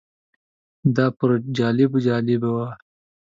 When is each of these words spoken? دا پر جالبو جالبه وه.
دا 0.95 1.05
پر 1.17 1.29
جالبو 1.57 1.97
جالبه 2.07 2.49
وه. 2.55 2.69